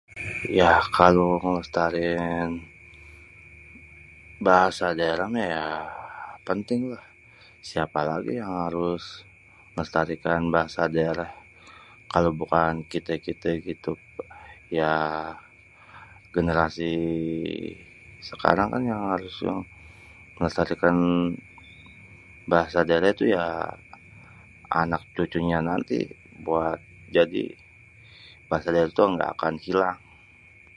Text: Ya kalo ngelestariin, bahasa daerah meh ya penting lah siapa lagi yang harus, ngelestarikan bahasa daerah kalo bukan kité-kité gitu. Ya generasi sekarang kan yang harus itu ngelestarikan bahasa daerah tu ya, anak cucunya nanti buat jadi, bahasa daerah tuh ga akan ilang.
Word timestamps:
Ya 0.59 0.71
kalo 0.97 1.25
ngelestariin, 1.43 2.49
bahasa 4.45 4.85
daerah 4.99 5.27
meh 5.33 5.47
ya 5.55 5.65
penting 6.47 6.81
lah 6.91 7.03
siapa 7.69 7.99
lagi 8.09 8.31
yang 8.41 8.53
harus, 8.63 9.03
ngelestarikan 9.73 10.41
bahasa 10.55 10.81
daerah 10.95 11.29
kalo 12.13 12.27
bukan 12.41 12.73
kité-kité 12.91 13.51
gitu. 13.69 13.93
Ya 14.79 14.93
generasi 16.35 16.95
sekarang 18.29 18.67
kan 18.73 18.83
yang 18.91 19.01
harus 19.13 19.33
itu 19.41 19.53
ngelestarikan 20.37 20.95
bahasa 22.51 22.79
daerah 22.89 23.11
tu 23.19 23.25
ya, 23.35 23.45
anak 24.81 25.03
cucunya 25.15 25.59
nanti 25.69 25.97
buat 26.45 26.79
jadi, 27.15 27.45
bahasa 28.49 28.67
daerah 28.73 28.93
tuh 28.97 29.07
ga 29.17 29.27
akan 29.35 29.55
ilang. 29.71 29.99